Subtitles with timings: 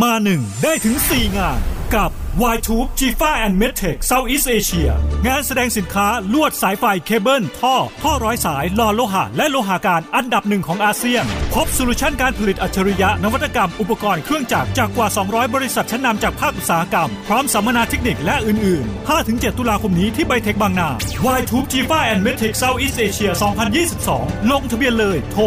[0.00, 1.60] มาหนึ่งได้ถึง 4 งาน
[1.96, 2.10] กับ
[2.54, 4.90] wire Tube GIFA and METEC Southeast Asia
[5.26, 11.24] งานแสดงสินค้าลวดสายไฟเคเบิล ท่อ ท่อร้อยสายหล่อโลหะ และโลหะการอันดับหนึ่งของอาเซียน
[11.54, 20.88] พบโซลูชันการผลิตอัจฉริยะ นวัตกรรมอุปกรณ์เครื่องจักรจากกว่า 200 บริษัทชั้นนำจากภาคอุตสาหกรรม พร้อมสัมมนาเทคนิคและอื่น ๆ 5-7 ตุลาคมนี้ที่ไบเทคบางนา
[21.38, 23.30] wire Tube GIFA and METEC Southeast Asia
[23.90, 25.42] 2022 ลงทะเบียนเลยโทร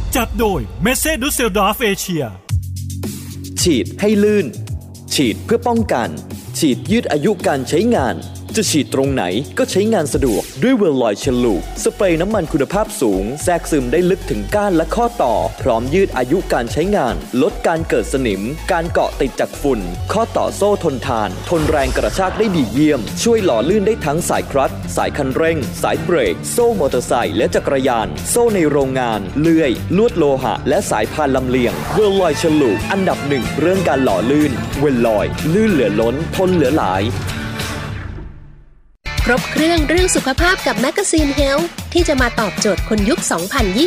[0.00, 1.66] 02-559-0856 จัดโดย m e s s e d u s s e l d o
[1.68, 2.26] r f Asia
[3.62, 4.46] ฉีดให้ลื่น
[5.14, 6.08] ฉีดเพื่อป้องกัน
[6.58, 8.14] ฉีดยืดอายุการใช้งาน
[8.56, 9.24] จะฉีดตรงไหน
[9.58, 18.42] ก็ใช้งานสะดวกด้วยเวลลอยฉลูกสเปรย์น้ำมันคุณภาพสูง แทรกซึมได้ลึกถึงก้านและข้อต่อ พร้อมยืดอายุการใช้งาน ลดการเกิดสนิม
[18.72, 19.80] การเกาะติดจากฝุ่น
[20.12, 37.04] ข้อต่อโซ่ทนทาน ทนแรงกระชากได้ดีเยี่ยม ช่วยหล่อลื่นได้ทั้งสายคลัตช์สายคันเร่ง สายเบรก โซ่มอเตอร์ไซค์และจักรยาน โซ่ในโรงงาน เลื่อย ลวดโลหะ และสายพานลำเลียงเวลลอยฉลูกอันดับหนึ่งเรื่องการหล่อลื่น เวลลอย ลื่นเหลือล้น ทนเหลือหลาย
[39.30, 41.58] ครบเครื่องเรื่องสุขภาพกับ magazine health
[41.92, 43.20] ที่จะมาตอบโจทย์คนยุค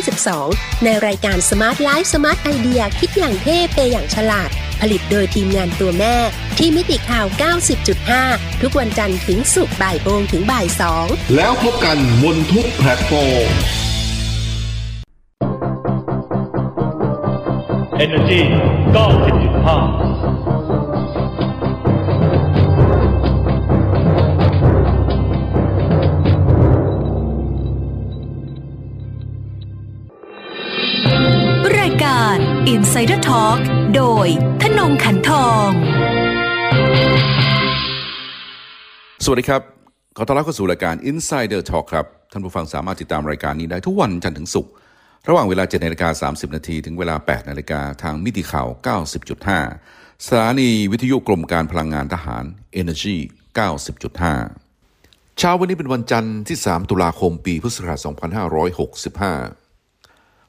[0.08, 4.50] 2022 ในรายการ Smart Life Smart Idea คิดอย่างเท่ pay อย่างฉลาด
[4.80, 6.16] ผลิตโดยทีมงานตัวแม่
[6.58, 7.26] ที่มิติข่าว
[7.94, 11.06] 90.5 ทุกวันจันทร์ถึงศุกร์บ่ายโมงถึงบ่ายสอง
[11.36, 13.48] แล้วพบกันบนทุกแพลตฟอร์ม
[18.04, 18.40] Energy
[18.94, 20.13] 90.5
[31.72, 32.36] รายการ
[32.74, 33.60] Insider Talk
[33.96, 34.26] โดย
[34.62, 35.68] ธนงขันทอง
[39.24, 39.62] สวัสดีครับ
[40.16, 44.72] ขอต้อนรับเข้าสู่รายการ Insider Talk ครับ ท่านผู้ฟังสามารถติดตามรายการนี้ได้ทุกวันจันทร์ถึงศุกร์
[45.28, 48.68] ระหว่างเวลา7นาฬิกา30 นาทีถึงเวลา 8 นาฬิกาทางมิติข่าว
[49.46, 52.44] 90.5 สถานีวิทยุกรมการพลังงานทหาร
[52.80, 53.16] Energy
[53.88, 59.63] 90.5 เช้าวันนี้เป็นวันจันทร์ที่ 3 ตุลาคมปีพุทธศักราช2565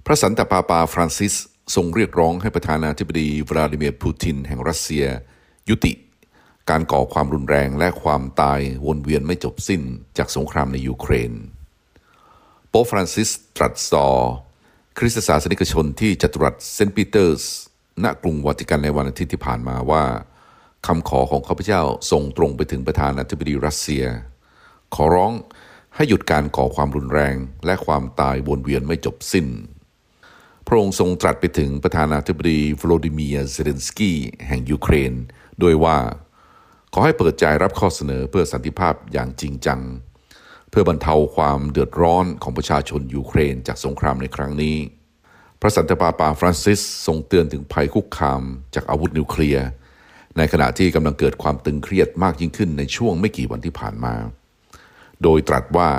[0.07, 1.33] พระสันตะปาปาฟรานซิส
[1.75, 5.05] ทรงเรียกร้องให้ประธานาธิบดีวลาดิเมียร์ปูติน แห่งรัสเซีย
[5.69, 5.93] ยุติ
[6.69, 9.81] การก่อความรุนแรงและความตายวนเวียนไม่จบสิ้น
[10.17, 11.31] จากสงครามในยูเครน
[12.69, 14.07] โป๊ปฟรานซิสตรัสต่อ
[14.97, 17.43] คริสตศาสนิกชนที่จัตุรัสเซนต์ปีเตอร์ส
[18.03, 20.03] ณ กรุงวาติกันในวันอาทิตย์ที่ผ่านมาว่า
[20.87, 24.03] คำขอของข้าพเจ้าส่งตรงไปถึงประธานาธิบดีรัสเซีย
[24.95, 25.31] ขอร้อง
[25.95, 27.35] ให้หยุดการก่อความรุนแรง
[27.65, 29.47] และความตายวนเวียนไม่จบสิ้น
[30.67, 34.17] พระองค์ทรงตรัสไปถึงประธานาธิบดีโวโลดิเมียร์เซเลนสกี้
[34.47, 35.13] แห่งยูเครน
[35.59, 35.97] โดยว่า
[36.93, 39.81] ขอให้เปิดใจรับข้อเสนอเพื่อสันติภาพอย่างจริงจัง
[40.69, 44.77] เพื่อบรรเทาความเดือดร้อนของประชาชนยูเครนจากสงครามในครั้งนี้
[45.61, 48.41] พระสันตะปาปาฟรานซิสทรงเตือนถึงภัยคุกคาม
[48.75, 49.65] จากอาวุธนิวเคลียร์
[50.37, 54.15] ในขณะที่กำลังเกิดความตึงเครียดมากยิ่งขึ้นในช่วงไม่กี่วันที่ผ่านมา
[55.23, 55.89] โดยตรัสว่า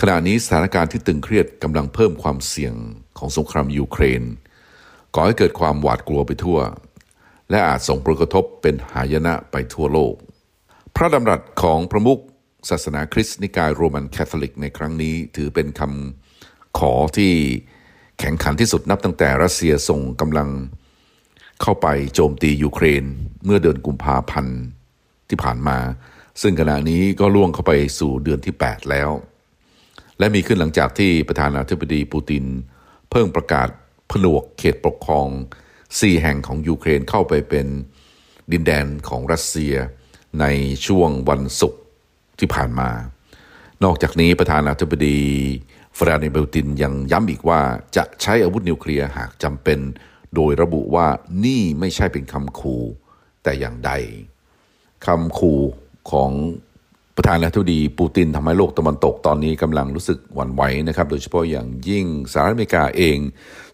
[0.00, 2.74] ขณะนี้สถานการณ์ที่ตึงเครียดกำลังเพิ่มความเสี่ยง
[3.18, 4.22] ของสงครามยูเครน
[5.14, 6.58] ก่อให้เกิดความหวาดกลัวไปทั่ว
[7.50, 10.14] และอาจส่งผลกระทบเป็นหายนะไปทั่วโลก
[10.94, 12.20] พระดำรัสของประมุข
[12.70, 17.32] ศาสนาคริสต์นิกายโรมันแคทอลิกในครั้งนี้ถือเป็นคำขอที่
[18.18, 20.48] แข็งขันที่สุดนับตั้งแต่รัสเซียส่งกำลัง
[21.62, 23.04] เข้าไปโจมตียูเครน
[23.44, 24.58] เมื่อเดือนกุมภาพันธ์
[25.28, 25.78] ที่ผ่านมา
[26.42, 29.10] ซึ่งขณะนี้ก็ล่วงเข้าไปสู่เดือนที่ 8 แล้ว
[30.18, 32.44] และมีขึ้นหลังจากที่ประธานาธิบดีปูติน
[33.10, 33.68] เพิ่งประกาศ
[34.10, 35.28] ผนวกเขตปกครอง
[35.76, 37.66] 4 แห่งของยูเครนเข้าไปเป็น
[38.52, 39.74] ดินแดนของรัสเซีย
[40.40, 40.44] ใน
[40.86, 41.82] ช่วงวันศุกร์
[42.38, 42.90] ที่ผ่านมา
[43.84, 45.20] นอกจากนี้ประธานาธิบดี
[45.98, 47.60] วลาดิเมียร์ปูตินยังย้ำอีกว่า
[47.96, 49.78] จะใช้อาวุธนิวเคลียร์หากจำเป็น
[50.34, 51.06] โดยระบุว่า
[51.44, 52.82] นี่ไม่ใช่เป็นคำขู่
[53.42, 53.92] แต่อย่างใด
[55.06, 55.60] คำขู่
[56.10, 56.30] ของ
[57.20, 63.18] ประธานาธิบดีปูตินทำให้โลกตะวันตกตอนนี้กำลังรู้สึกหวั่นไหวนะครับ โดยเฉพาะอย่างยิ่งสหรัฐอเมริกาเอง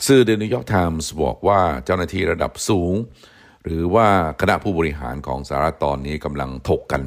[0.07, 2.95] สื่อเดอะนิวยอร์กไทมส์บอกว่าเจ้าหน้าที่ระดับสูง
[3.65, 4.09] หรือว่า
[4.41, 7.03] คณะผู้บริหารของสหรัฐตอนนี้กำลังถกกัน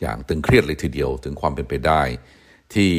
[0.00, 2.02] อย่างตึงเครียดเลยทีเดียวถึงความเป็นไปได้
[2.74, 2.90] ที่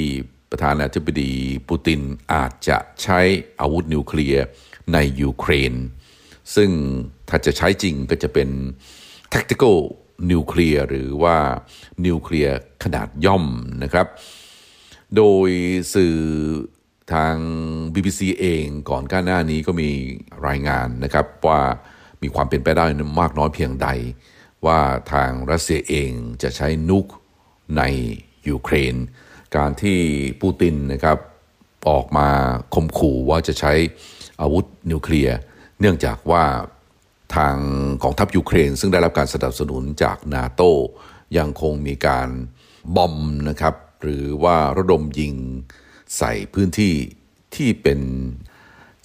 [0.52, 1.34] ประธานาธิบดี
[1.70, 2.02] ปูติน
[2.34, 3.20] อาจจะใช้
[3.62, 4.44] อาวุธนิวเคลียร์
[4.94, 5.74] ในยูเครน
[6.56, 6.70] ซึ่ง
[7.30, 8.50] ถ้าจะใช้จริงก็จะเป็น
[9.34, 9.78] tactical
[10.32, 11.38] นิวเคลียร์หรือว่า
[12.06, 13.46] นิวเคลียร์ขนาดย่อม
[13.84, 14.08] นะครับ
[15.16, 15.50] โดย
[15.94, 16.18] สื่อ
[17.14, 17.36] ทาง
[17.94, 19.90] BBC เองก่อนก้าหน้านี้ก็มี
[20.48, 21.62] รายงานนะครับว่า
[22.22, 22.86] มีความเป็นไปได้
[23.20, 23.88] มากน้อยเพียงใด
[24.66, 24.80] ว่า
[25.14, 26.12] ทางรัสเซียเอง
[26.44, 27.06] จะใช้นุก
[27.78, 27.84] ใน
[28.50, 28.96] ยูเครน
[29.56, 30.00] การที่
[30.42, 31.18] ปูตินนะครับ
[31.90, 32.28] ออกมา
[32.74, 33.74] ข่มขู่ว่าจะใช้
[34.42, 35.38] อาวุธนิวเคลียร์
[35.80, 36.44] เนื่องจากว่า
[37.36, 37.56] ทาง
[38.04, 40.62] กองทัพยูเครน ซึ่งได้รับการสนับสนุนจากนาโต
[41.38, 42.30] ยังคงมีการ
[42.96, 43.16] บอม
[43.50, 45.34] นะครับ หรือว่าระดมยิง
[46.18, 46.94] ใส่พื้นที่
[47.56, 48.00] ที่เป็น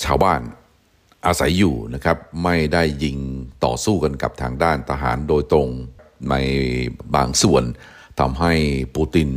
[0.04, 0.40] ชาวบ้าน
[1.26, 3.16] อาศัยอยู่นะครับ ไม่ได้ยิง
[3.64, 5.68] ต่อสู้กันกับทางด้านทหารโดยตรง
[6.30, 6.34] ใน
[7.14, 7.64] บางส่วน
[8.20, 8.52] ทำให้
[8.94, 9.30] ปูติน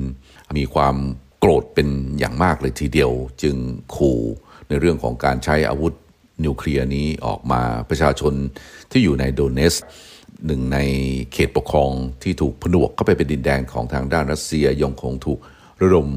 [0.57, 0.95] มีความ
[1.39, 1.89] โกรธเป็น
[2.19, 3.11] อย่างมากเลยทีเดียว
[3.41, 3.55] จึง
[3.95, 4.19] ขู่
[4.67, 5.93] ในเรื่องของการใช้อาวุธ
[6.43, 8.33] นิวเคลียร์นี้ออกมาประชาชน
[8.91, 9.75] ที่อยู่ในโดเนส
[10.45, 10.79] หนึ่งใน
[11.33, 11.91] เขตปกครอง
[12.23, 15.39] ที่ถูกผนวกเข้าไปเป็นดินแดนของทางด้านรัสเซียยังคงถูก
[15.81, 16.09] ระดม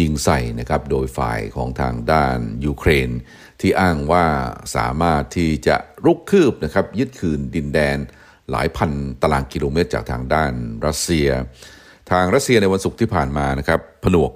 [0.00, 3.10] ยิงใส่นะครับโดยฝ่ายของทางด้านยูเครน
[3.60, 4.24] ที่อ้างว่า
[4.76, 7.96] สามารถที่จะรุกคืบนะครับยึดคืนดินแดน
[8.50, 8.90] หลายพัน
[9.22, 10.52] ตารางกิโลเมตรจากทางด้าน
[10.86, 11.28] รัสเซีย
[12.10, 14.30] ทางรัสเซียในวันศุกร์ที่ผ่านมานะครับผนวก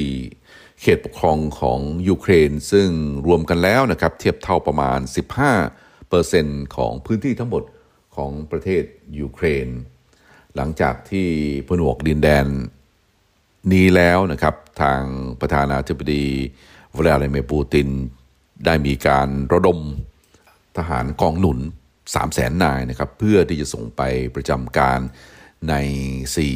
[0.00, 0.45] 4
[0.80, 2.88] เขตปกครองของยูเครน ซึ่ง
[3.26, 4.98] รวมกันแล้วนะครับเทียบเท่าประมาณ
[5.54, 7.62] 15เปอร์เซ็นต์ของพื้นที่ทั้งหมด
[8.16, 8.82] ของประเทศ
[9.18, 9.68] ยูเครน
[10.56, 11.28] หลังจากที่
[11.66, 12.46] ผนวกดินแดน
[13.72, 15.02] นี้แล้วนะครับทาง
[15.40, 16.26] ประธานาธิบดี
[16.96, 17.88] วลาดิเมียร์ปูติน
[18.64, 19.78] ได้มีการระดม
[20.76, 21.58] ทหารกองหนุน
[21.88, 24.02] 3 0 0แสนนายนะครับเพื่อที่จะส่งไป
[24.34, 25.00] ประจำการ
[25.68, 25.74] ใน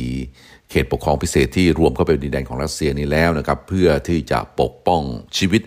[0.08, 5.02] 4 เขตปกครองพิเศษที่รวมเข้าไปในดินแดนของรัสเซียนี้แล้วนะครับเพื่อที่จะปกป้อง
[5.36, 5.62] ชีวิต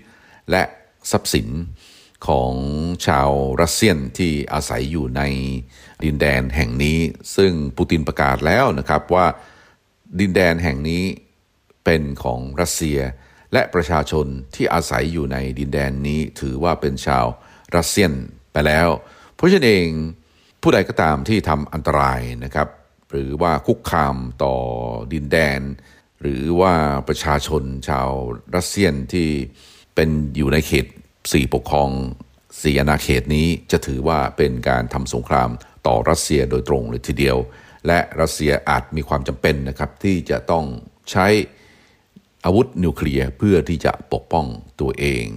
[0.51, 0.63] และ
[1.11, 1.47] ทรัพย์สิน
[2.27, 2.53] ของ
[3.07, 3.29] ชาว
[3.61, 5.21] รัสเซียนที่อาศัยอยู่ใน
[6.05, 6.99] ดินแดนแห่งนี้
[7.35, 9.25] ซึ่งปูตินประกาศแล้วนะครับว่า
[10.19, 11.03] ดินแดนแห่งนี้
[11.85, 12.99] เป็นของรัสเซีย
[13.53, 17.25] และประชาชนที่อาศัยอยู่ในดินแดนนี้ถือว่าเป็นชาว
[17.75, 18.11] รัสเซียน
[18.51, 18.87] ไปแล้ว
[19.35, 19.87] เพราะฉะนั้นเอง
[20.61, 22.67] ผู้ใดก็ตามที่ทำอันตรายนะครับ
[23.13, 24.55] หรือว่าคุกคามต่อ
[25.13, 25.61] ดินแดน
[26.21, 26.73] หรือว่า
[27.07, 28.09] ประชาชนชาว
[28.55, 29.29] รัสเซียนที่
[29.95, 30.85] เป็นอยู่ในเขต
[31.31, 31.89] สี่ปกครอง
[32.61, 35.49] สี่อาณาเขตนี้จะถือว่าเป็นการทำสงคราม
[35.87, 37.37] ต่อรัสเซียโดยตรงเลยทีเดียว
[37.87, 40.65] และรัสเซียอาจมีความจำเป็นนะครับที่จะต้อง
[41.11, 41.27] ใช้
[42.45, 44.45] อาวุธนิวเคลียร์เพื่อที่จะปกป้อง
[44.81, 45.27] ตัวเอง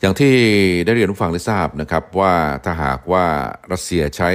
[0.00, 0.34] อย่างที่
[0.84, 2.34] ได้เรียนผู้ฟังได้ทราบนะครับว่า
[2.64, 3.24] ถ้าหากว่า
[3.72, 4.30] รัสเซียใช้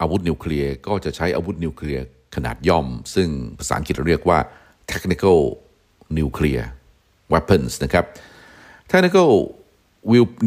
[0.00, 2.04] อาวุธนิวเคลียร์ก็จะใช้อาวุธนิวเคลียร์
[2.34, 4.38] ขนาดย่อม ซึ่งภาษาอังกฤษเรียกว่า
[4.90, 5.38] technical
[6.18, 6.64] nuclear
[7.32, 8.04] weapons นะครับ
[8.92, 9.30] technical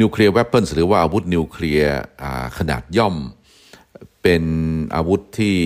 [0.01, 1.97] nuclear weapons หรือว่าอาวุธนิวเคลียร์
[2.57, 3.15] ขนาดย่อม
[4.21, 4.44] เป็น
[4.95, 5.57] อาวุธที่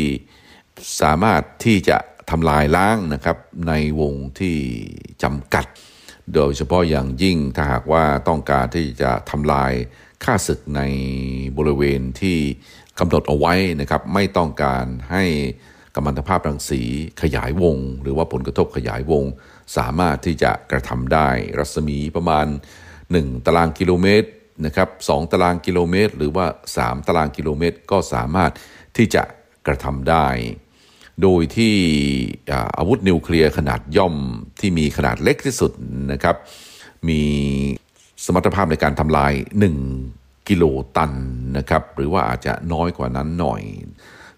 [1.02, 1.98] สามารถที่จะ
[2.30, 3.38] ทำลายล้างนะครับ
[3.68, 4.58] ในวงที่
[5.24, 5.66] จำกัด
[6.36, 9.74] โดยเฉพาะอย่างยิ่งถ้าหากว่าต้องการที่จะทำลาย
[10.24, 10.82] ค่าศึกใน
[11.58, 12.38] บริเวณที่
[13.00, 15.24] กำหนดเอาไว้นะครับไม่ต้องการให้
[15.96, 16.82] กัมมันตภาพรังสี
[17.22, 19.24] ขยายวง หรือว่าผลกระทบขยายวง
[19.78, 22.48] สามารถที่จะกระทำได้รัศมีประมาณ
[22.98, 24.30] 1 ตารางกิโลเมตร
[24.66, 26.46] นะครับ2ตารางกิโลเมตร หรือว่า
[26.78, 28.52] 3 ตารางกิโลเมตร ก็สามารถ
[28.98, 29.24] ที่จะ
[29.68, 30.28] กระทำได้
[31.22, 31.76] โดยที่
[32.78, 34.16] อาวุธนิวเคลียร์ขนาดย่อม
[34.60, 35.72] ที่มีขนาดเล็กที่สุด
[36.12, 36.36] นะครับ
[37.10, 37.22] มี
[38.26, 39.34] สมรรถภาพในการทำลาย
[40.04, 40.64] 1 กิโล
[40.98, 41.14] ตัน
[41.58, 43.62] นะครับ หรือว่าอาจจะน้อยกว่านั้นหน่อย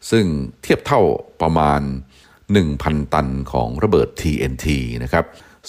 [0.10, 0.26] ซึ่ง
[0.62, 1.02] เทียบเท่า
[1.42, 1.82] ประมาณ
[2.48, 4.68] 1,000 ตันของระเบิด TNT
[5.04, 5.26] นะครับ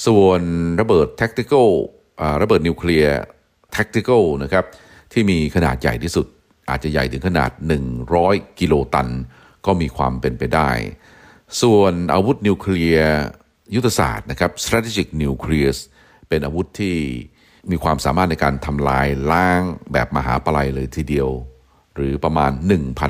[0.07, 0.41] ส่วน
[0.81, 1.69] ระเบิด tactical
[2.43, 3.19] ระเบิดนิวเคลียร์
[3.77, 4.65] tactical นะครับ
[5.13, 6.27] ที่มีขนาดใหญ่ที่สุด
[6.71, 7.51] อาจจะใหญ่ถึงขนาด
[8.07, 9.09] 100 กิโลตัน
[9.67, 10.71] ก็มีความเป็นไปได้
[11.63, 13.13] ส่วนอาวุธนิวเคลียร์
[13.75, 15.75] ยุทธศาสตร์นะครับ strategic nuclear
[16.29, 16.97] เป็นอาวุธที่
[17.71, 19.63] มีความสามารถในการทำลายล้าง
[19.93, 21.29] แบบมหาปลัยเลยทีเดียว
[21.95, 22.51] หรือประมาณ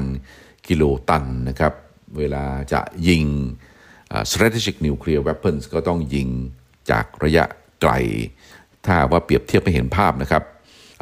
[0.04, 1.72] 1,000 กิโลตันนะครับ
[2.18, 3.24] เวลาจะยิง
[4.30, 6.28] strategic nuclear weapons ก็ต้องยิง
[6.90, 7.44] จากระยะ
[7.82, 7.92] ไกล
[8.84, 10.42] ถ้าว่าเปรียบเทียบให้เห็นภาพนะครับ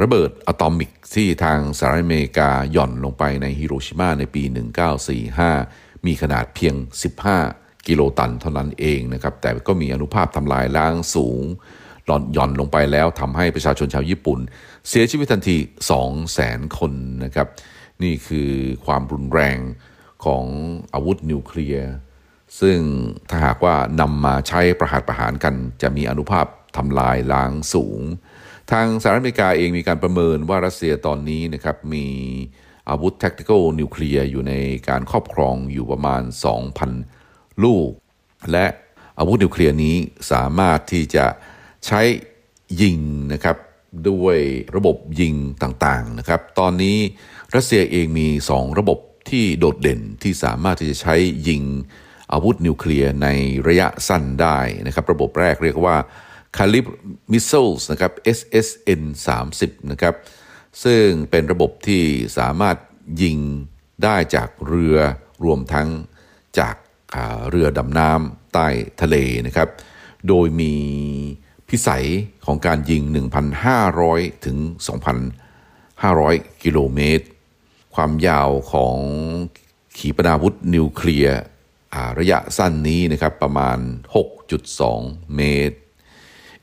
[0.02, 4.42] ระเบิดอะตอมิกที่ทางสหรัฐอเมริกาหย่อนลงไปในฮิโรชิมาในปี
[5.24, 6.74] 1945 มีขนาดเพียง
[7.30, 11.42] 15 กิโลตันเท่านั้นเองนะครับ แต่ก็มีอนุภาพทำลายล้างสูง
[12.08, 14.38] หลอนย่อนลงไปแล้วทำให้ประชาชนชาวญี่ปุ่น
[14.88, 15.56] เสียชีวิตทันที
[15.96, 16.92] 2แสนคน
[17.24, 17.48] นะครับ
[18.02, 18.50] นี่คือ
[18.86, 19.58] ความรุนแรง
[20.24, 20.44] ของ
[20.94, 21.90] อาวุธนิวเคลียร์
[22.60, 22.78] ซึ่ง
[23.30, 26.46] ถ้าหากว่านำมาใช้ประหารประหารกัน จะมีอนุภาพ
[26.76, 28.00] ทำลายล้างสูง
[28.70, 32.06] ทางสหรัฐอเมริกาเองมีการประเมินว่ารัสเซียตอนนี้นะครับมี
[32.90, 34.52] อาวุธแทคติคอลนิวเคลียร์อยู่ใน
[34.88, 36.22] การครอบครองอยู่ประมาณ
[36.92, 37.90] 2,000 ลูก
[38.52, 38.66] และ
[39.18, 39.96] อาวุธนิวเคลียร์นี้
[40.32, 41.24] สามารถที่จะ
[41.86, 42.00] ใช้
[42.80, 42.98] ยิง
[43.32, 43.56] นะครับ
[44.08, 44.38] ด้วย
[44.76, 46.98] ระบบยิงต่างๆนะครับตอนนี้
[47.54, 48.98] รัสเซียเองมี 2 ระบบ
[49.30, 51.14] ที่โดดเด่นที่สามารถที่จะใช้
[51.48, 51.62] ยิง
[52.32, 53.28] อาวุธนิวเคลียร์ใน
[53.68, 55.96] ระยะสั้นได้นะครับระบบแรกเรียกว่า
[56.56, 56.84] c a l i b
[57.32, 59.02] Missiles นะครับ SSN
[59.46, 60.14] 30นะครับ
[60.84, 62.04] ซึ่งเป็นระบบที่
[62.38, 62.76] สามารถ
[63.22, 63.38] ยิง
[64.04, 64.96] ได้จากเรือ
[65.44, 65.88] รวมทั้ง
[66.58, 66.74] จาก
[67.50, 68.68] เรือดำน้ำใต้
[69.02, 69.16] ทะเล
[69.46, 69.68] นะครับ
[70.28, 70.74] โดยมี
[71.68, 72.06] พิสัย
[72.46, 73.02] ของการยิง
[73.74, 74.56] 1,500 ถึง
[75.40, 77.26] 2,500 กิโลเมตร
[77.94, 78.96] ความยาวของ
[79.98, 81.40] ขีปนาวุธนิวเคลียร์
[82.18, 83.78] ระยะสั้นนี้นะครับประมาณ
[84.56, 85.76] 6.2 เมตร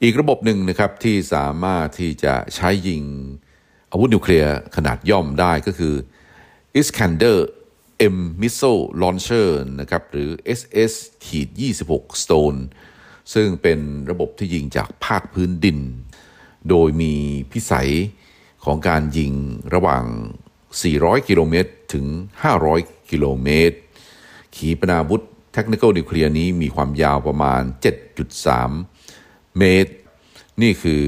[0.02, 3.04] อีกระบบหนึ่งนะครับที่สามารถที่จะใช้ยิง
[3.92, 5.96] อาวุธนิวเคลียร์ขนาดย่อมได้ก็คือ
[6.80, 7.38] Iskander
[8.16, 10.94] M Missile Launcher นะครับหรือ SS
[11.58, 12.60] 26 Stone
[13.34, 13.80] ซึ่งเป็น
[14.10, 15.80] ระบบที่ยิงจากภาคพื้นดิน
[16.70, 17.14] โดยมี
[17.52, 17.92] พิสัย
[18.66, 19.34] ของการยิง
[19.74, 20.04] ระหว่าง
[20.66, 22.06] 400 กิโลเมตร ถึง
[22.58, 23.78] 500 กิโลเมตร
[24.56, 27.62] ขีปนาวุธเทคนิคอลนิวเคลียร์นี้มีความยาวประมาณ
[28.40, 29.94] 7.3 เมตร
[30.62, 31.04] นี่คือ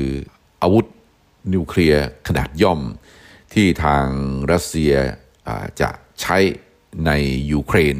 [0.61, 0.85] อาวุธ
[1.53, 2.81] นิวเคลียร์ขนาดย่อม
[3.53, 4.05] ที่ทาง
[4.51, 4.93] รัสเซีย
[5.81, 5.89] จะ
[6.21, 6.37] ใช้
[7.05, 7.11] ใน
[7.51, 7.95] ยูเครน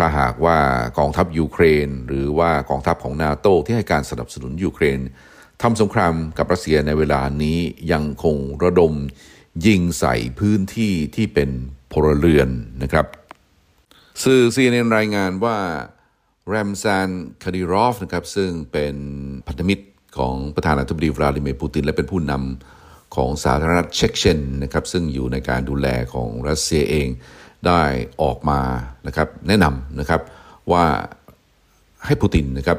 [0.00, 0.58] ถ้าหากว่า
[0.98, 5.00] กองทัพยูเครน หรือว่ากองทัพของนาโตที่ให้การสนับสนุนยูเครน
[5.62, 7.58] ทำสงครามกับรัสเซียในเวลานี้
[7.92, 8.94] ยังคงระดม
[9.66, 11.50] ยิงใส่พื้นที่ที่เป็น
[11.92, 12.48] พลเรือน
[12.82, 13.06] นะครับ
[14.24, 15.56] สื่อซีเนรายงานว่า
[16.48, 17.08] แรมซาน
[17.42, 18.94] คาดิรอฟนะครับซึ่งเป็น
[19.46, 19.84] พันธมิตร
[20.18, 27.08] ของประธานาธิบดีวลาดิเมียร์ปูติน และเป็นผู้นำของสาธารณรัฐเช็กเชนนะครับซึ่งอยู่ในการดูแลของรัสเซียเอง
[27.66, 27.82] ได้
[28.22, 28.60] ออกมา
[29.06, 30.20] นะครับแนะนำนะครับ
[30.72, 30.84] ว่า
[32.04, 32.78] ให้ปูตินนะครับ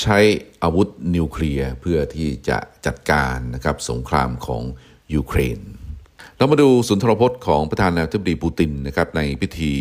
[0.00, 0.18] ใช้
[0.62, 4.62] อาวุธนิวเคลียร์เพื่อที่จะจัดการนะครับสงครามของ
[5.14, 5.60] ยูเครน
[6.36, 9.72] เรามาดูสุนทรพจน์ของประธานาธิบดีปูตินนะครับในพิธี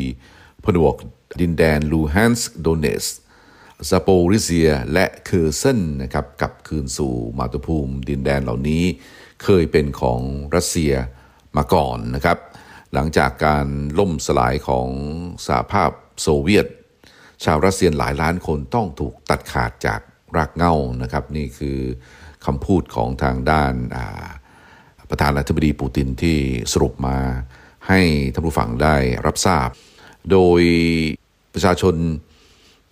[0.64, 0.96] ผนวก
[1.42, 3.06] ดินแดนลูฮันส์โดเนส
[3.90, 8.84] ซาโปริเซียและเคอร์เซนนะครับกับคืนสู่มาตุภูมิดินแดนเหล่านี้
[9.44, 10.20] เคยเป็นของ
[10.56, 10.94] รัสเซีย
[11.58, 12.38] มาก่อนนะครับ
[12.96, 13.68] หลังจากการ
[14.00, 14.88] ล่มสลายของ
[15.48, 16.68] สหภาพโซเวียต
[17.44, 20.02] ชาวรัสเซียหลายล้านคนต้องถูกตัดขาดจาก
[20.38, 21.80] รากเง้านะครับ นี่คือ
[22.46, 23.74] คำพูดของทางด้าน
[25.10, 26.38] ประธานาธิบดีปูตินที่
[26.74, 27.18] สรุปมา
[27.88, 28.00] ให้
[28.34, 29.70] ท่านผู้ฟังได้รับทราบ
[30.32, 30.62] โดย
[31.54, 31.96] ประชาชน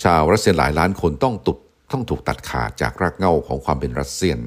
[0.04, 1.58] ชาวรัสเซียหลายล้านคนต้องตุด
[1.92, 4.40] ต้องถูกตัดขาดจากรากเง้าของความเป็นรัสเซียน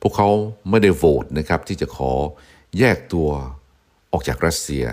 [0.00, 0.28] พวกเขา
[0.70, 2.10] ไม่ได้โหวตนะครับที่จะขอ
[2.78, 3.30] แยกตัว
[4.12, 4.86] ออกจากรัสเซีย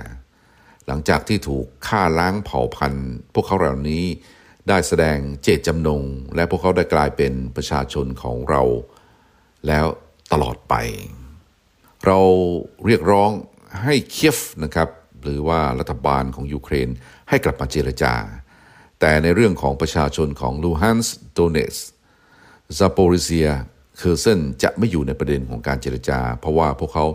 [0.87, 4.05] หลังจากที่ถูกฆ่าล้างเผ่าพันธุ์ พวกเขาเหล่านี้
[4.69, 6.03] ได้แสดงเจตจำนง
[6.35, 8.61] และพวกเขาได้กลายเป็นประชาชนของเรา
[9.67, 9.85] แล้ว
[10.31, 10.73] ตลอดไป
[12.05, 12.19] เรา
[12.85, 13.31] เรียกร้อง
[13.83, 14.89] ให้เคียฟนะครับ
[15.21, 16.89] หรือว่ารัฐบาลของยูเครน
[17.29, 18.13] ให้กลับมาเจรจา
[18.99, 21.75] แต่ในเรื่องของประชาชนของลูฮันส์โดเนส
[22.77, 23.49] ซาโปริเซีย
[23.97, 27.05] เคอร์เซนจะไม่อยู่ในประเด็นของการเจรจา เพราะว่าพวกเขา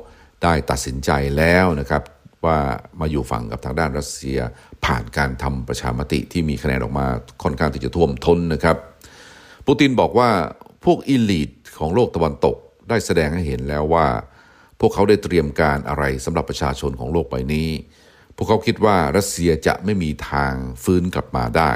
[0.43, 2.03] ได้ตัดสินใจแล้วนะครับ
[2.45, 2.59] ว่า
[3.01, 4.39] มาอยู่ฝั่งกับทางด้านรัสเซีย
[4.85, 7.07] ผ่านการทำประชามติที่มีคะแนนออกมา
[7.43, 8.77] ค่อนข้างที่จะท่วมท้นนะครับ
[9.67, 10.31] ปูตินบอกว่า
[10.85, 12.57] พวกอิลิทของโลกตะวันตก
[12.89, 14.07] ได้แสดงให้เห็นแล้วว่า
[14.81, 17.71] พวกเขาได้เตรียมการอะไรสำหรับประชาชนของโลกใบนี้
[18.37, 20.55] พวกเขาคิดว่ารัสเซียจะไม่มีทาง
[20.85, 21.73] ฟื้นกลับมาได้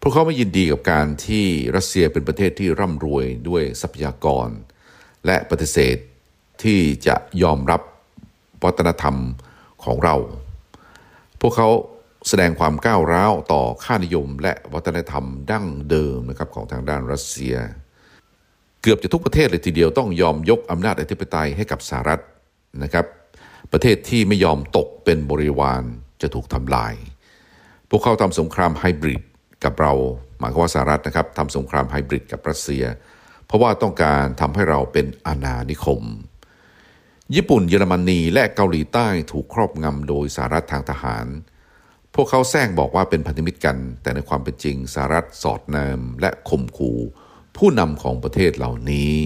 [0.00, 4.48] พวกเขาไม่ยินดีกับการที่รัสเซียเป็นประเทศที่ร่ำรวยด้วยทรัพยากร
[5.26, 5.96] และปฏิเสธ
[6.64, 7.82] ที่จะยอมรับ
[8.64, 9.16] วัฒนธรรม
[9.84, 10.16] ของเรา
[11.40, 11.68] พวกเขา
[12.28, 17.54] แสดงความก้าวร้าวต่อค่านิยมและวัฒนธรรมดั้งเดิมนะครับของทางด้านรัสเซีย
[18.82, 22.20] เกือบจะทุกประเทศเลยทีเดียวต้องยอมยกอำนาจอธิปไตยให้กับสหรัฐ
[22.82, 23.06] นะครับ
[23.72, 25.82] ประเทศที่ไม่ยอมตกเป็นบริวาร
[26.22, 26.94] จะถูกทำลาย
[27.90, 29.22] พวกเขาทำสงครามไฮบริด
[29.64, 29.92] กับเรา
[30.40, 32.84] หมายความว่าสหรัฐนะครับทำสงครามไฮบริดกับรัสเซีย
[33.46, 36.02] เพราะว่าต้องการทำให้เราเป็นอาณานิคม
[37.36, 41.26] ญี่ปุ่นเยอรมนีและเกาหลีใต้ถูกครอบงำโดยสหรัฐทางทหาร
[42.14, 46.98] พวกเขาแซงบอกว่าเป็นพันธมิตรกัน แต่ในความเป็นจริงสหรัฐสอดแนมและข่มขู่
[47.56, 49.16] ผู้นำของประเทศเหล่านี้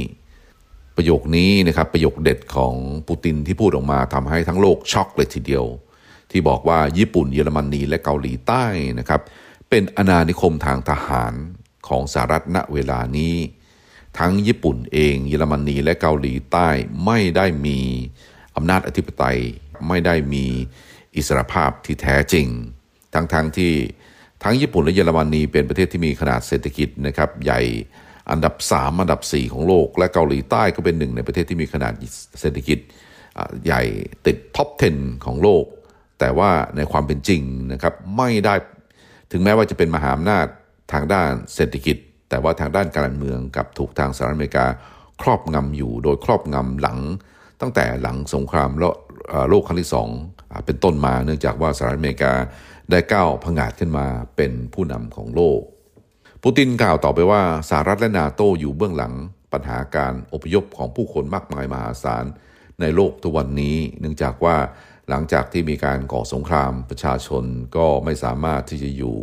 [0.97, 2.75] ประโยคนี้นะครับประโยคเด็ดของ
[3.09, 5.65] ปูตินที่พูดออกมาทำให้ทั้งโลกช็อกเลยทีเดียว
[6.31, 8.65] ที่บอกว่าญี่ปุ่นเยอรมนีและเกาหลีใต้
[8.99, 9.21] นะครับ
[9.71, 11.35] เป็นอาณานิคมทางทหาร
[11.89, 13.35] ของสหรัฐณเวลานี้
[14.19, 16.69] ทั้งญี่ปุ่นเอง เยอรมนีและเกาหลีใต้
[17.07, 17.79] ไม่ได้มี
[18.57, 19.39] อำนาจอธิปไตย
[19.89, 20.45] ไม่ได้มี
[21.17, 22.47] อิสรภาพที่แท้จริง
[23.15, 23.73] ทั้งๆทที่
[24.43, 27.61] ทั้งญี่ปุ่นและเยอรมนีเป็นประเทศที่มีขนาดเศรษฐกิจนะครับใหญ่
[28.31, 31.93] อันดับ 3 อันดับ 4 ของโลก และเกาหลีใต้ก็เป็นหนึ่งในประเทศที่มีขนาด
[32.41, 32.79] เศรษฐกิจ
[33.65, 33.83] ใหญ่
[34.27, 34.69] ติดท็อป
[34.99, 35.65] 10 ของโลก
[36.21, 37.43] แต่ว่าในความเป็นจริง
[37.73, 38.55] นะครับไม่ได้
[39.33, 40.47] ถึงแม้ว่าจะเป็นมหาอำนาจ
[40.93, 41.97] ทางด้านเศรษฐกิจ
[42.29, 44.67] แต่ว่าทางด้านการเมืองกับถูกทางสหรัฐอเมริกา
[45.23, 46.99] ครอบงำอยู่โดยครอบงำหลัง
[47.61, 48.71] ตั้งแต่หลังสงคราม
[49.49, 50.09] โลกครั้งที่สอง
[50.67, 52.33] เป็นต้นมาเนื่องจากว่าสหรัฐอเมริกา
[52.91, 55.61] ได้ก้าวผงาดขึ้นมาเป็นผู้นำของโลก
[56.43, 59.15] ปูตินกล่าวต่อไปว่าสหรัฐและนาโตอยู่เบื้องหลัง
[59.53, 62.25] ปัญหาการอพยพของผู้คนมากมายมหาศาล
[62.81, 64.57] ในโลกทุกวันนี้ เนื่องจากว่า
[65.09, 67.45] หลังจากที่มีการก่อสงครามประชาชน
[67.77, 69.17] ก็ไม่สามารถที่จะอยู่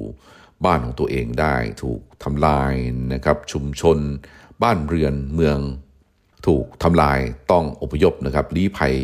[0.65, 2.73] บ้านของตัวเองได้ ถูกทำลาย
[3.13, 3.97] นะครับชุมชน
[4.63, 5.59] บ้านเรือนเมือง
[6.47, 7.19] ถูกทำลาย
[7.51, 8.95] ต้องอพยพนะครับลี้ภัย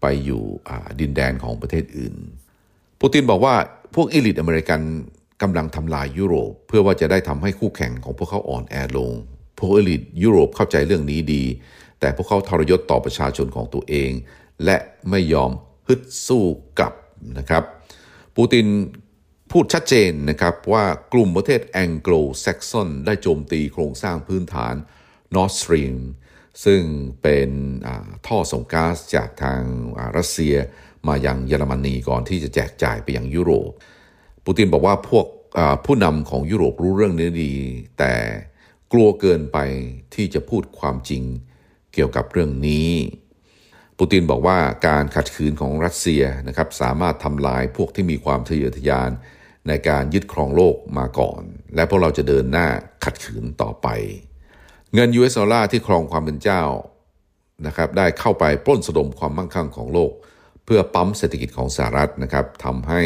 [0.00, 0.42] ไปอยู่
[1.00, 2.14] ดินแดนของประเทศอื่น
[3.00, 3.54] ปูตินบอกว่า
[3.94, 4.80] พวก elite อเมริกัน
[5.42, 9.12] กำลังทำลายยุโรป เพื่อว่าจะได้ทำให้คู่แข่งของพวกเขาอ่อนแอลง
[9.58, 11.44] พวก elite ยุโรปเข้าใจเรื่องนี้ดี
[12.00, 14.10] แต่พวกเขาทรยศต่อประชาชนของตัวเอง
[14.64, 14.76] และ
[15.10, 15.50] ไม่ยอม
[15.88, 16.44] ฮึดสู้
[16.78, 16.94] กลับ
[17.38, 17.62] นะครับ
[18.36, 18.66] ปูติน
[19.50, 24.74] พูดชัดเจนนะครับว่ากลุ่มประเทศแองโกลแซกซอนได้โจมตีโครงสร้างพื้นฐาน
[25.34, 25.96] Nord Stream
[26.64, 26.82] ซึ่ง
[27.22, 27.50] เป็น
[28.26, 29.62] ท่อส่งก๊าซจากทาง
[30.16, 30.54] รัสเซีย
[31.08, 33.70] มายังเยอรมนีก่อนที่จะแจกจ่ายไปยังยุโรป
[34.44, 35.26] ปูตินบอกว่าพวก
[35.84, 37.54] ผู้นำของยุโรปรู้เรื่องนี้ดี
[37.98, 38.14] แต่
[38.92, 39.58] กลัวเกินไป
[40.14, 41.22] ที่จะพูดความจริง
[41.92, 42.90] เกี่ยวกับเรื่องนี้
[43.98, 44.58] ปูตินบอกว่า
[44.88, 49.10] การขัดขืนของรัสเซียนะครับสามารถทำลายพวกที่มีความทะเยอทะยาน
[49.68, 51.42] ในการยึดครองโลกมาก่อน
[51.74, 52.68] และพวกเราจะเดินหน้า
[53.04, 53.88] ขัดขืนต่อไป
[54.94, 56.62] เงิน US ดอลลาร์ที่ครองความเป็นเจ้า
[57.66, 60.12] นะครับได้เข้าไปปล้นสะดมความมั่งคั่งของโลก
[60.64, 63.02] เพื่อปั๊มเศรษฐกิจของสหรัฐนะครับทำให้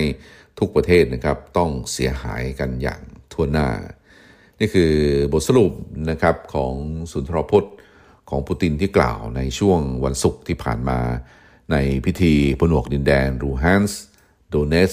[0.58, 3.00] ทุกประเทศนะครับต้องเสียหายกันอย่าง
[3.32, 3.68] ทั่วหน้า
[4.60, 4.92] นี่คือ
[5.32, 5.72] บทสรุป
[6.10, 6.74] นะครับของ
[7.12, 7.72] สุนทรพจน์
[8.28, 11.00] ของปูตินที่กล่าวในช่วงวันศุกร์ที่ผ่านมา
[11.72, 14.00] ในพิธีผนวกดินแดนลูฮันสก์
[14.48, 14.92] โดเนตสก์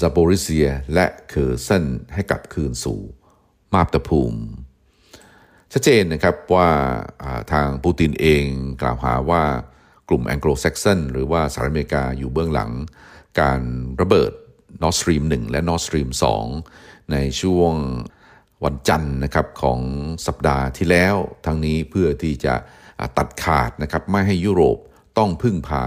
[0.00, 3.00] ซาโปริซเซีย และเคอร์ซอนให้กลับคืนสู่
[3.74, 4.40] มาตุภูมิ
[5.72, 6.68] ชัดเจนนะครับว่า
[7.52, 8.44] ทางปูตินเอง
[8.82, 9.42] กล่าวหาว่า
[10.08, 12.70] กลุ่มแองโกลแซกซอนหรือว่าสหรัฐอเมริกาอยู่เบื้องหลัง
[13.40, 13.60] การ
[14.00, 14.32] ระเบิด
[14.82, 16.08] นอร์ดสตรีม1และนอร์ดสตรีม
[16.60, 17.74] 2ในช่วง
[18.64, 19.80] วันจันทร์นะครับของ
[20.26, 21.14] สัปดาห์ที่แล้ว
[21.46, 22.54] ทั้งนี้เพื่อที่จะ
[23.18, 24.78] ตัดขาดนะครับไม่ให้ยุโรป
[25.18, 25.84] ต้องพึ่งพา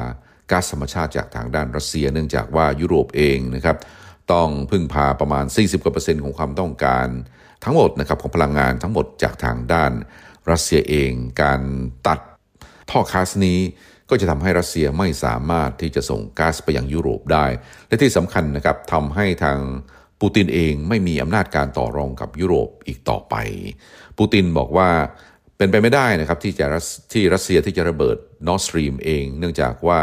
[0.51, 3.77] ก๊าซธรรมชาติจากทางด้านรัสเซีย เนื่องจากว่ายุโรปเองนะครับ
[4.33, 7.07] ต้องพึ่งพาประมาณ 40กว่าเปอร์เซ็นต์ของความต้องการ
[7.63, 9.91] ทั้งหมดนะครับของพลังงานทั้งหมดจากทางด้าน
[10.51, 11.11] รัสเซียเอง
[11.41, 11.61] การ
[12.07, 12.19] ตัด
[12.89, 13.59] ท่อก๊าซนี้
[14.09, 17.45] ก็จะทำให้รัสเซียไม่สามารถที่จะส่งก๊าซไปยังยุโรปได้
[17.87, 19.59] และที่สำคัญนะครับทำให้ทาง
[20.21, 23.35] ปูตินเองไม่มีอำนาจการต่อรองกับยุโรปอีกต่อไป
[24.17, 24.89] ปูตินบอกว่า
[25.57, 26.65] เป็นไปไม่ได้นะครับที่จะ
[27.13, 29.99] ที่รัสเซียที่จะระเบิดนอร์ดสตรีมเอง เนื่องจากว่า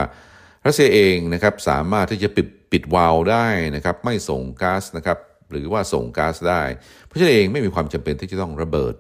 [0.67, 3.47] รัสเซียเองนะครับสามารถที่จะปิดปิดวาล์วได้
[3.77, 5.19] นะครับไม่ส่งก๊าซนะครับ
[5.51, 6.63] หรือว่าส่งก๊าซได้
[7.07, 8.95] เพราะฉะนั้นเองไม่มีความจำเป็นที่จะต้องระเบิด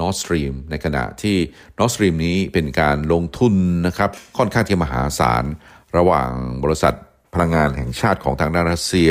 [0.00, 1.36] นอร์ดสตรีมในขณะที่
[1.78, 3.54] นอร์ดสตรีมนี้เป็นการลงทุน
[3.86, 5.44] นะครับค่อนข้างที่มหาศาล
[5.96, 6.30] ระหว่าง
[6.64, 6.94] บริษัท
[7.34, 9.10] พลังงานแห่งชาติของทางด้านรัสเซีย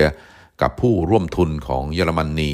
[0.61, 2.53] กับผู้ร่วมทุนของเยอรมนี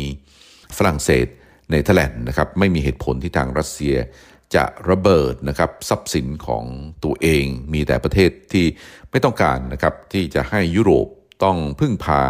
[0.78, 1.28] ฝรั่งเศส
[1.70, 3.96] เนเธอร์แลนด์นะครับไม่มีเหตุผลที่ทางรัสเซีย
[4.56, 6.64] จะระเบิดนะครับทรัพย์สินของ
[7.04, 8.66] ตัวเองมีแต่ประเทศที่
[9.12, 11.08] ไม่ต้องการนะครับที่จะให้ยุโรป
[11.44, 12.22] ต้องพึ่งพา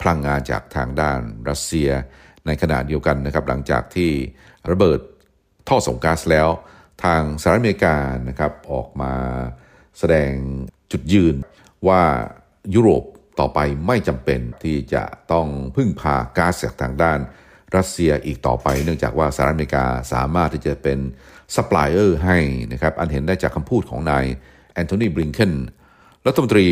[0.00, 1.90] พลังงานจากทางด้านรัสเซีย
[2.46, 4.10] ในขณะเดียวกันนะครับหลังจากที่
[4.70, 5.00] ระเบิด
[5.68, 6.48] ท่อส่งก๊าซแล้ว
[7.04, 7.96] ทางสหรัฐอเมริกา
[8.28, 9.14] นะครับออกมา
[9.98, 10.32] แสดง
[10.92, 11.34] จุดยืน
[11.88, 12.02] ว่า
[12.74, 13.04] ยุโรป
[13.38, 15.46] ต่อไปไม่จำเป็นที่จะต้อง
[15.76, 17.18] พึ่งพาก๊าซจากทางด้าน
[17.76, 20.98] รัสเซียอีกต่อไป เนื่องจากว่าสหรัฐอเมริกาสามารถที่จะเป็น
[21.54, 22.38] ซัพพลายเออร์ให้
[22.72, 24.24] นะครับอันเห็นได้จากคำพูดของนาย
[24.74, 25.52] แอนโทนีบลิงเคน
[26.26, 26.66] รัฐมนตรี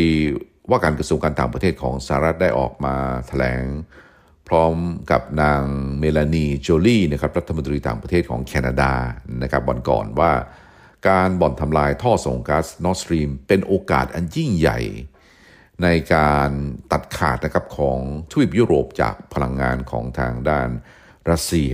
[0.69, 2.95] ว่าการกระทรวงการต่างประเทศของสหรัฐได้ออกมา
[3.27, 3.63] แถลง
[4.47, 4.75] พร้อม
[5.11, 5.61] กับนาง
[5.99, 8.93] เมลานีโจลี่นะครับรัฐมนตรีต่างประเทศของแคนาดา
[9.43, 10.31] นะครับวันก่อนว่า
[11.09, 14.79] การบ่อนทำลายท่อส่งก๊าซนอร์สตรีมเป็นโอกาสอันยิ่งใหญ่
[15.83, 16.49] ในการ
[16.91, 17.99] ตัดขาดนะครับของ
[18.31, 20.69] ทวีปยุโรปจากพลังงานของทางด้าน
[21.29, 21.73] รัสเซีย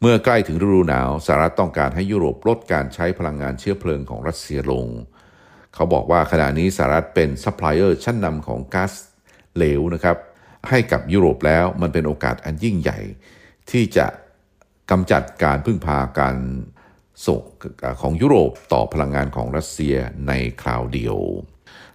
[0.00, 4.86] เมื่อใกล้ถึงฤดูหนาวสหรัฐต้องการให้ยุโรปลดการใช้พลังงานเชื้อเพลิงของรัสเซียลง
[5.74, 8.92] เขาบอกว่าขณะนี้สหรัฐเป็นซัพพลายเออร์ชั้นนำของก๊าซ
[9.56, 10.16] เหลวนะครับ
[10.68, 12.98] ให้กับยุโรปแล้วมันเป็นโอกาสอันยิ่งใหญ่
[13.70, 14.06] ที่จะ
[14.90, 16.36] กำจัดการพึ่งพาการ
[17.26, 17.42] ส่ง
[18.00, 19.94] ของยุโรปต่อพลังงานของรัสเซีย
[20.28, 21.16] ในคราวเดียว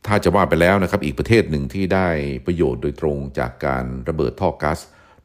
[0.07, 2.07] ถ้าจะว่าไปแล้วนะครับอีกประเทศหนึ่งที่ได้
[2.45, 4.79] ประโยชน์โดยตรงจากการระเบิดท่อก๊าซ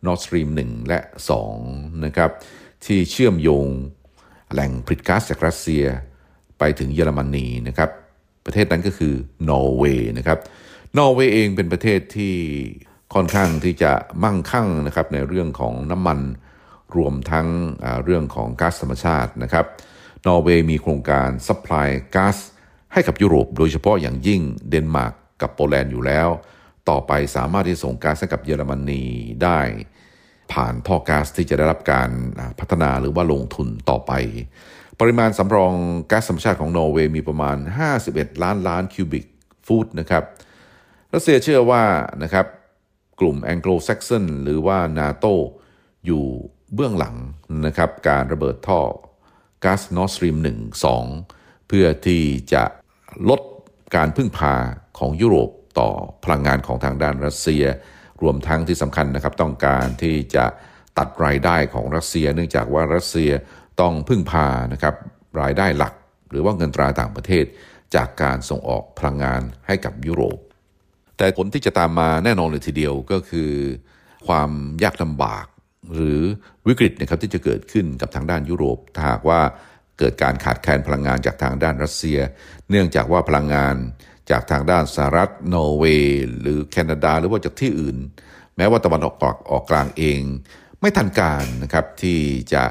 [0.06, 0.98] นอร์สตรีม1และ
[1.50, 2.30] 2 นะครับ
[2.84, 3.66] ที่เชื่อมโยง
[4.52, 5.84] แหล่งผลิตก๊าซจากรัสเซีย
[6.58, 7.90] ไปถึงเยอรมนีนะครับ
[8.46, 9.14] ประเทศนั้นก็คือ
[9.48, 10.38] นอร์เวย์นะครับ
[10.98, 12.34] นอร์เวย์เองเป็นประเทศที่
[13.14, 13.92] ค่อนข้างที่จะ
[14.24, 16.20] มั่งคั่งนะครับในเรื่องของน้ำมัน
[16.96, 17.48] รวมทั้ง
[18.04, 19.66] เรื่องของก๊าซธรรมชาตินะครับ
[20.26, 22.36] นอร์เวย์มีโครงการ supply ก๊าซ
[22.92, 26.28] ให้กับยุโรปโดยเฉพาะอย่างยิ่งเดนมาร์กกับโปแลนด์อยู่แล้ว
[26.88, 29.04] ต่อไปสามารถที่ส่งก๊าซให้กับเยอรมนี
[29.42, 29.60] ได้
[30.52, 32.10] ผ่านท่อก๊าซที่จะได้รับการ
[32.58, 34.12] พัฒนาหรือว่าลงทุนต่อไป
[35.00, 35.74] ปริมาณสำรอง
[36.10, 37.56] ก๊าซธรรมชาติของนอร์เวย์มีประมาณ
[38.00, 39.26] 51 ล้านล้านคิวบิก
[39.66, 40.24] ฟุตนะครับ
[41.12, 41.82] รัสเซียเชื่อว่า
[42.22, 42.46] นะครับ
[43.20, 45.26] กลุ่มแองโกลแซกซอนหรือว่านาโต
[46.06, 46.24] อยู่
[46.74, 47.16] เบื้องหลัง
[47.66, 48.80] นะครับการระเบิดท่อ
[49.64, 50.48] ก๊าซนอร์สตรีม1
[51.04, 52.22] 2 เพื่อที่
[52.52, 52.64] จะ
[53.28, 53.40] ลด
[53.96, 54.54] การพึ่งพา
[54.98, 55.90] ของยุโรปต่อ
[56.24, 57.64] พลังงานของทางด้านรัสเซีย
[58.22, 60.44] รวมทั้งที่สำคัญนะครับต้องการที่จะ
[60.98, 63.30] ตัดรายได้ของรัสเซีย เนื่องจากว่ารัสเซีย
[63.80, 64.94] ต้องพึ่งพานะครับ
[65.40, 65.94] รายได้หลัก
[66.30, 67.44] หรือว่าเงินตราต่างประเทศ
[67.94, 70.38] จากการส่งออกพลังงานให้กับยุโรป
[71.16, 73.52] แต่ผลที่จะตามมาแน่นอนเลยทีเดียวก็คือ
[74.26, 74.50] ความ
[74.82, 75.46] ยากลำบาก
[75.94, 76.20] หรือ
[76.68, 79.40] วิกฤตนะครับที่จะเกิดขึ้นกับทางด้านยุโรปถ้าหากว่า
[80.00, 82.18] เกิดการขาดแคลนพลังงานจากทางด้านรัสเซีย
[82.70, 83.74] เนื่องจากว่าพลังงาน
[84.30, 87.96] จากทางด้านสหรัฐนอร์เวย์หรือแคนาดาหรือว่าจากที่อื่น
[88.56, 90.20] แม้ว่าตะวันออกออกออกกลางเอง
[90.80, 92.18] ไม่ทันการนะครับที่
[92.52, 92.64] จะ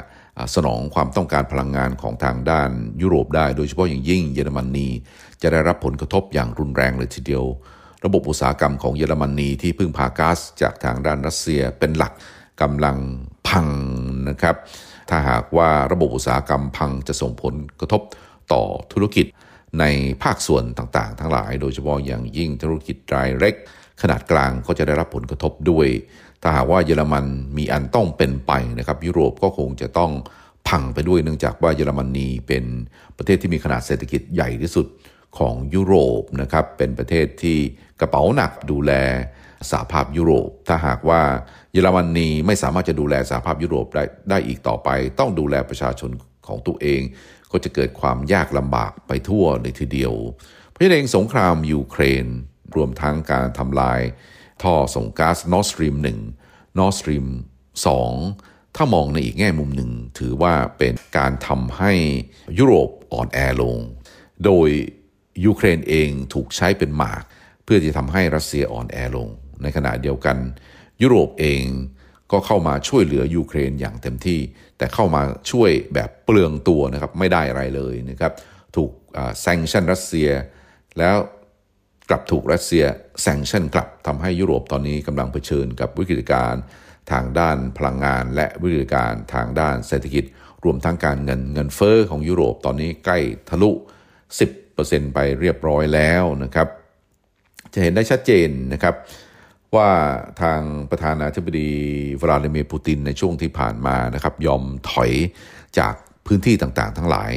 [0.55, 4.87] สนองความต้องการพลังงานของทางด้านยุโรปได้ โดยเฉพาะอย่างยิ่งเยอรมนี
[5.41, 7.45] จะได้รับผลกระทบอย่างรุนแรงเลยทีเดียว
[8.05, 12.13] ระบบอุตสาหกรรมของเยอรมนีที่พึ่งพาก๊าซจากทางด้านรัสเซียเป็นหลัก
[12.61, 12.97] กำลัง
[13.47, 13.67] พัง
[14.29, 14.55] นะครับ
[15.09, 18.01] ถ้าหากว่าระบบอุตสาหกรรมพังจะส่งผลกระทบ
[18.53, 19.25] ต่อธุรกิจ
[19.79, 19.85] ใน
[20.23, 23.55] ภาคส่วนต่างๆ ทั้งหลาย โดยเฉพาะอย่างยิ่งธุรกิจรายเล็ก
[24.01, 25.87] ขนาดกลางก็จะได้รับผลกระทบด้วย
[26.41, 27.25] ถ้าหากว่าเยอรมัน
[27.57, 30.11] มีอันต้องเป็นไปนะครับ ยุโรปก็คงจะต้อง
[30.67, 32.65] พังไปด้วยเนื่องจากว่าเยอรมนีเป็น
[33.17, 34.87] ประเทศที่มีขนาดเศรษฐกิจใหญ่ที่สุด
[35.37, 37.57] ของยุโรปนะครับเป็นประเทศที่
[37.99, 38.91] กระเป๋าหนักดูแล
[39.71, 41.21] สหภาพยุโรป ถ้าหากว่า
[41.73, 46.11] เยอรมนีไม่สามารถจะดูแลสหภาพยุโรปได้ได้อีกต่อไป ต้องดูแลประชาชน
[46.47, 47.01] ของตัวเอง
[47.51, 50.13] ก็จะเกิดความยากลำบากไปทั่วเลยทีเดียว
[50.69, 52.25] เพราะฉะนั้นสงครามยูเครน
[52.75, 54.01] รวมทั้งการทำลาย
[54.63, 55.95] ท่อส่งก๊าซนอร์สตรีม
[56.37, 57.25] 1นอร์สตรีม
[58.01, 61.93] 2ถ้ามองในอีกแง่มุมหนึ่ง ถือว่าเป็นการทำให้
[62.57, 63.77] ยุโรปอ่อนแอลง
[64.45, 64.69] โดย
[65.45, 67.21] ยูเครนเองถูกใช้เป็นหมาก
[67.63, 69.29] เพื่อที่ทำให้รัสเซียอ่อนแอลง
[69.63, 70.37] ในขณะเดียวกัน
[71.01, 71.63] ยุโรปเอง
[72.31, 74.39] ก็เข้ามาช่วยเหลือยูเครนอย่างเต็มที่
[74.77, 78.33] แต่เข้ามาช่วยแบบเปลืองตัวนะครับไม่ได้อะไรเลยนะครับ
[78.75, 78.91] ถูก
[79.41, 80.29] แซงชันรัสเซีย
[80.99, 81.15] แล้ว
[82.09, 82.83] กลับถูกรัสเซีย
[83.21, 86.61] แซงชันกลับทำให้ยุโรปตอนนี้กำลังเผชิญกับวิกฤตการณ์
[87.11, 90.23] ทางด้านพลังงาน และวิกฤตการณ์ทางด้านเศรษฐกิจ
[90.63, 93.19] รวมทั้งการเงินเงินเฟอ้อของยุโรปตอนนี้ใกล้
[93.49, 93.71] ทะลุ
[94.43, 96.67] 10%ไปเรียบร้อยแล้วนะครับ
[97.73, 98.95] จะเห็นได้ชัดเจนนะครับ
[99.75, 99.91] ว่า
[100.41, 101.71] ทางประธานาธิบดี
[102.21, 105.11] วลาดิเมียร์ปูตินในช่วงที่ผ่านมานะครับยอมถอย
[105.79, 105.93] จาก
[106.27, 107.31] พื้นที่ต่างๆ ทั้งหลาย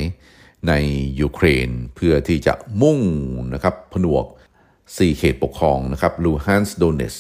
[0.68, 0.72] ใน
[1.20, 3.00] ยูเครนเพื่อที่จะมุ่ง
[3.54, 4.26] นะครับผนวก
[4.72, 7.14] 4 เขตปกครองนะครับลูฮันส์โดเนส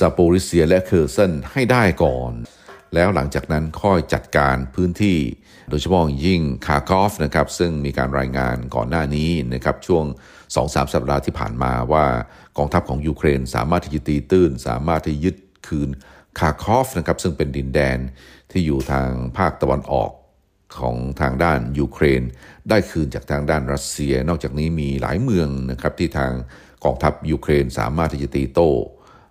[0.00, 2.32] ซาโปริเซียและเคอร์เซนให้ได้ก่อน
[2.94, 5.18] แล้วหลังจากนั้นค่อยจัดการพื้นที่
[5.70, 10.04] โดยเฉพาะยิ่งคาร์กอฟนะครับซึ่งมีการรายงานก่อนหน้านี้นะครับช่วง
[10.54, 12.04] 2-3สัปดาห์ที่ผ่านมาว่า
[12.58, 15.36] กองทัพของยูเครน สามารถที่จะตีตื้น สามารถที่ยึด
[15.66, 15.88] คืน
[16.38, 17.98] คาคอฟนะครับซึ่งเป็นดินแดน
[18.50, 20.10] ที่อยู่ทางภาคตะวันออก
[20.78, 22.22] ของทางด้านยูเครน
[22.68, 26.32] ได้คืนจากทางด้านรัสเซีย นอกจากนี้มีหลายเมืองนะครับที่ทาง
[26.84, 28.68] กองทัพยูเครนสามารถที่จะตีโต้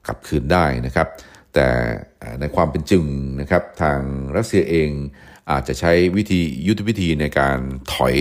[0.08, 1.08] กลับคืนได้นะครับ
[1.54, 1.68] แต่
[2.40, 3.04] ในความเป็นจริง
[3.42, 4.00] นะครับทาง
[4.36, 4.90] รัสเซียเอง
[5.52, 7.58] อาจจะใช้วิธียุทธวิธีในการ
[7.94, 8.16] ถอย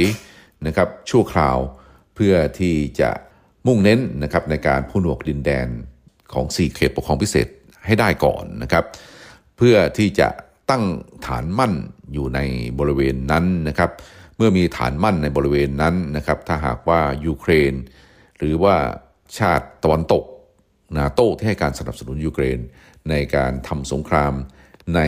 [0.66, 1.58] นะครับชั่วคราว
[2.14, 3.10] เพื่อที่จะ
[3.66, 5.66] มุ่งเน้นนะครับในการผู้หนวกดินแดน
[6.32, 7.48] ของ 4 เขตปกครองพิเศษ
[7.86, 8.84] ให้ได้ก่อนนะครับ
[9.56, 10.28] เพื่อที่จะ
[10.70, 10.84] ตั้ง
[11.26, 11.72] ฐานมั่น
[12.12, 12.40] อยู่ใน
[12.78, 13.90] บริเวณนั้นนะครับ
[14.36, 17.72] เมื่อมีฐานมั่นในบริเวณนั้นนะครับถ้าหากว่ายูเครน
[18.38, 18.76] หรือว่า
[19.38, 20.24] ชาติตะวันตก
[20.98, 22.58] นาโต้ที่ให้การสนับสนุนยูเครน
[23.10, 24.32] ในการทำสงคราม
[24.96, 25.00] ใน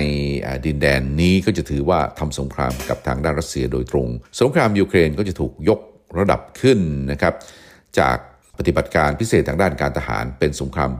[0.66, 4.08] ดินแดนนี้ก็จะถือว่าทำสงครามกับทางด้านรัสเซียโดยตรง
[4.40, 5.80] สงครามยูเครนก็จะถูกยก
[6.18, 6.78] ระดับขึ้น
[7.10, 7.34] นะครับ
[7.98, 8.16] จาก
[8.58, 10.90] ปฏิบัติการพิเศษทางด้านการทหารเป็นสงคราม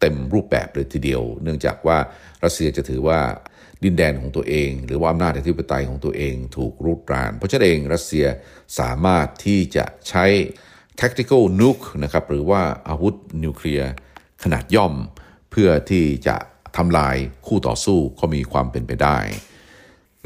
[0.00, 1.98] เต็มรูปแบบเลยทีเดียว เนื่องจากว่า
[2.44, 3.20] รัสเซียจะถือว่า
[3.84, 8.26] ดินแดนของตัวเอง หรือว่าอำนาจอธิปไตยของตัวเองถูกรุดราน เพราะฉะนั้นเองรัสเซีย
[8.78, 10.24] สามารถที่จะใช้
[11.00, 13.90] tactical nuke นะครับหรือว่าอาวุธนิวเคลียร์
[14.42, 14.94] ขนาดย่อม
[15.50, 16.36] เพื่อที่จะ
[16.76, 17.16] ทำลาย
[17.46, 19.18] คู่ต่อสู้ก็มีความเป็นไปได้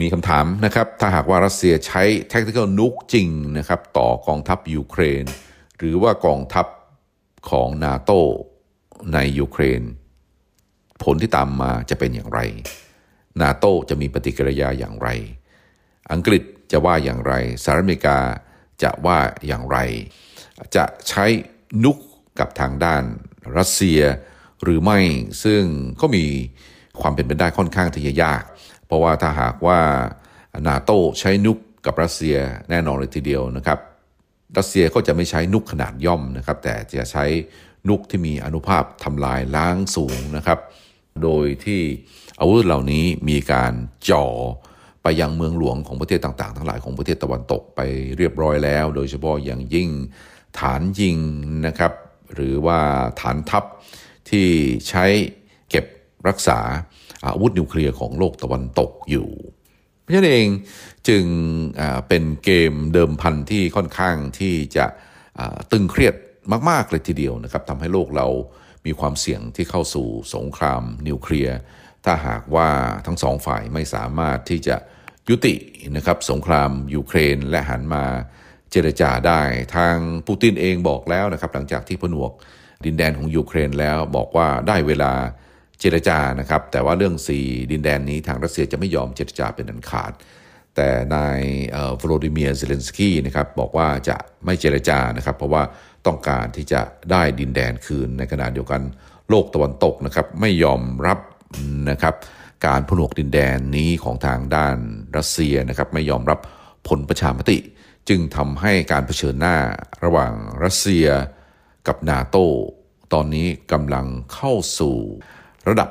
[0.00, 5.24] มีคำถามนะครับ ถ้าหากว่ารัสเซียใช้ tactical nuke จริงนะครับ ต่อกองทัพยูเครน
[5.78, 6.66] หรือว่ากองทัพ
[7.50, 8.12] ของนาโต
[9.14, 9.82] ในยูเครน
[11.02, 12.40] ผลที่ตามมาจะเป็นอย่างไร
[13.40, 15.08] นาโตจะมีปฏิกิริยาอย่างไร
[16.12, 17.32] อังกฤษจะว่าอย่างไร
[17.62, 18.18] สหรัฐอเมริกา
[18.82, 19.78] จะว่าอย่างไร
[20.76, 21.24] จะใช้
[21.84, 21.96] นุก
[22.38, 23.02] กับทางด้าน
[23.56, 24.00] รัสเซีย
[24.62, 24.98] หรือไม่
[25.44, 25.62] ซึ่ง
[26.00, 26.24] ก็มี
[27.00, 28.42] ความเป็นไปได้ค่อนข้างที่จะยาก
[28.90, 29.80] เพราะว่าถ้าหากว่า
[30.68, 32.36] นาโตใช้นุกกับรัสเซีย
[32.70, 33.78] แน่นอนเลยทีเดียวนะครับ
[34.58, 37.24] รัสเซียก็จะไม่ใช้นุกขนาดย่อมนะครับ แต่จะใช้
[37.88, 40.58] นุกที่มีอนุภาพทำลายล้างสูงนะครับ
[41.22, 41.80] โดยที่
[42.40, 43.72] อาวุธเหล่านี้มีการ
[44.10, 44.26] จ่อ
[45.02, 47.80] ไปยังเมืองหลวงของประเทศต่างๆ ทั้งหลายของประเทศตะวันตกไป
[48.16, 49.88] เรียบร้อยแล้ว โดยเฉพาะอย่างยิ่ง
[50.58, 51.16] ฐานยิง
[51.66, 51.92] นะครับ
[52.34, 52.78] หรือว่า
[53.20, 53.64] ฐานทัพ
[54.30, 54.46] ที่
[54.88, 55.04] ใช้
[55.70, 55.84] เก็บ
[56.28, 56.58] รักษา
[57.26, 59.28] อาวุธนิวเคลียร์ของโลกตะวันตกอยู่
[60.02, 60.48] เพราะฉะนั้นเอง
[61.08, 61.24] จึง
[62.08, 64.86] เป็นเกมเดิมพันที่ค่อนข้างที่จะ
[65.72, 66.14] ตึงเครียด
[66.70, 68.28] มาก ๆ เลยทีเดียวนะครับทำให้โลกเรา
[68.86, 71.56] มีความเสี่ยงที่เข้าสู่สงครามนิวเคลียร์
[72.04, 72.68] ถ้าหากว่า
[73.06, 74.76] ทั้งสองฝ่ายไม่สามารถที่จะ
[75.28, 75.54] ยุติ
[75.96, 78.04] นะครับสงครามยูเครนและหันมา
[78.70, 79.40] เจรจาได้
[79.76, 82.32] ทางปูตินเองบอกแล้วนะครับหลังจากที่ผนวก
[82.84, 85.12] ดินแดนของยูเครนแล้วบอกว่าได้เวลา
[85.80, 87.38] เจรจานะครับ แต่ว่าเรื่องสี
[87.72, 90.12] ดินแดนนี้ทางรัสเซียจะไม่ยอมเจรจาเป็นอันขาด
[90.76, 91.40] แต่นาย
[91.96, 95.62] โวโลดิเมียร์เซเลนสกี้นะครับบอกว่าจะไม่เจรจานะครับ เพราะว่า
[96.06, 98.82] ต้องการที่จะได้ดินแดนคืนในขณะเดียวกัน
[99.28, 101.18] โลกตะวันตกนะครับไม่ยอมรับ
[101.90, 102.14] นะครับ
[102.66, 104.76] การผนวกดินแดนนี้ของทางด้าน
[105.16, 106.38] รัสเซียนะครับไม่ยอมรับ
[106.88, 107.58] ผลประชามติ
[108.08, 109.56] จึงทำให้การเผชิญหน้า
[110.04, 110.32] ระหว่าง
[110.64, 111.06] รัสเซีย
[111.88, 112.36] กับนาโต
[113.12, 114.96] ตอนนี้กำลังเข้าสู่
[115.68, 115.90] ระดับ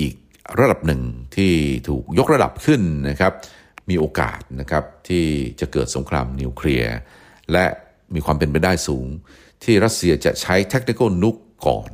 [0.00, 0.14] อีก
[0.60, 1.02] ระดับหนึ่ง
[1.36, 1.52] ที่
[1.88, 3.32] ถูกยกระดับขึ้นนะครับ
[3.90, 5.24] มีโอกาสนะครับที่
[5.60, 6.94] จะเกิดสงครามนิวเคลียร์
[7.52, 7.66] และ
[8.14, 9.06] มีความเป็นไปได้สูง
[9.64, 11.36] ที่รัสเซียจะใช้เทคนิคอลนุก
[11.66, 11.88] ก่อน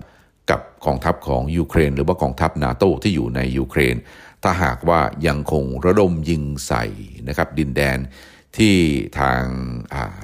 [0.50, 3.96] กับกองทัพของยูเครน หรือว่ากองทัพนาโตที่อยู่ในยูเครน
[4.42, 6.84] ถ้าหากว่ายังคงระดมยิงใส่
[7.28, 7.98] นะครับดินแดน
[8.56, 8.74] ที่
[9.18, 9.42] ทาง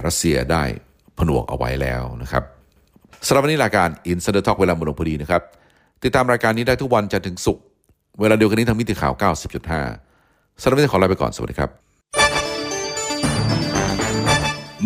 [0.05, 0.63] รัสเซียได้
[1.19, 2.45] ผนวกเอาไว้แล้วนะครับ
[3.27, 5.43] สำหรับวันนี้รายการ i n s i d e r Talk เวลาหมดลงพอดีนะครับ
[6.05, 7.65] ติดตามรายการนี้ได้ทุกวันจันทร์ถึงศุกร์
[8.21, 9.13] เวลาเดียวกันนี้ทางมิติข่าว
[9.89, 11.71] 90.5สำหรับวันนี้ขอลาไปก่อน สวัสดีครับ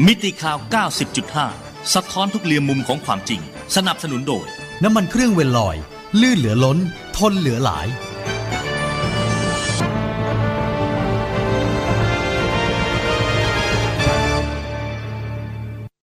[0.06, 0.58] มิติข่าว
[1.26, 3.40] 90.5 สะท้อนทุกเรียมมุมของความจริง
[3.76, 4.46] สนับสนุนโดย
[4.82, 5.76] น้ำมันเครื่องเวลลอย
[6.20, 6.78] ลื่นเหลือล้น
[7.16, 7.86] ทนเหลือหลาย